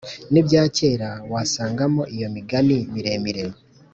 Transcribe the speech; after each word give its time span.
n’ibya 0.31 0.63
kera 0.77 1.09
wasangamo 1.31 2.03
iyo 2.15 2.27
migani 2.35 2.77
miremire. 2.93 3.43